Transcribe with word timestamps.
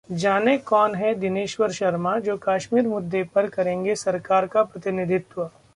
जानें- 0.09 0.63
कौन 0.63 0.95
हैं 0.95 1.19
दिनेश्वर 1.19 1.71
शर्मा, 1.71 2.19
जो 2.19 2.37
कश्मीर 2.43 2.87
मुद्दे 2.87 3.23
पर 3.23 3.47
करेंगे 3.47 3.95
सरकार 3.95 4.47
का 4.47 4.63
प्रतिनिधित्व 4.63 5.49